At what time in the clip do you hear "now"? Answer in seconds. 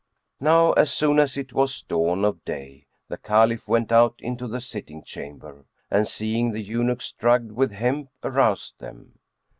0.45-0.71